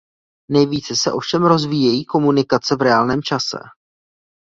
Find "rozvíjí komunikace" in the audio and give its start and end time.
1.45-2.75